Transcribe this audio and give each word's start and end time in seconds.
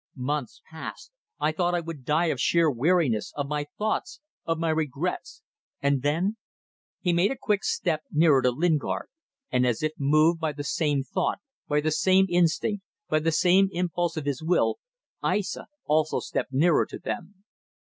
Months 0.15 0.63
passed. 0.67 1.11
I 1.39 1.51
thought 1.51 1.75
I 1.75 1.79
would 1.79 2.03
die 2.05 2.29
of 2.33 2.41
sheer 2.41 2.71
weariness, 2.71 3.31
of 3.35 3.47
my 3.47 3.67
thoughts, 3.77 4.19
of 4.47 4.57
my 4.57 4.71
regrets 4.71 5.43
And 5.79 6.01
then..." 6.01 6.37
He 7.03 7.13
made 7.13 7.29
a 7.29 7.37
quick 7.37 7.63
step 7.63 8.01
nearer 8.09 8.41
to 8.41 8.49
Lingard, 8.49 9.09
and 9.51 9.63
as 9.63 9.83
if 9.83 9.91
moved 9.99 10.39
by 10.39 10.53
the 10.53 10.63
same 10.63 11.03
thought, 11.03 11.37
by 11.67 11.81
the 11.81 11.91
same 11.91 12.25
instinct, 12.29 12.83
by 13.09 13.19
the 13.19 13.69
impulse 13.73 14.17
of 14.17 14.25
his 14.25 14.41
will, 14.41 14.79
Aissa 15.23 15.67
also 15.85 16.17
stepped 16.19 16.51
nearer 16.51 16.87
to 16.87 16.97
them. 16.97 17.43